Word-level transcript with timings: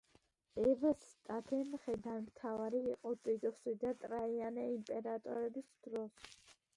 ევსტათე 0.69 1.57
მხედართმთავარი 1.73 2.81
იყო 2.93 3.11
ტიტუსი 3.27 3.73
და 3.83 3.91
ტრაიანე 4.05 4.65
იმპერატორების 4.77 5.69
დროს. 5.89 6.25